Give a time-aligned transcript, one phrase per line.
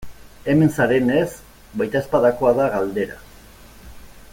[0.53, 1.27] Hemen zarenez,
[1.83, 3.21] baitezpadakoa da galdera.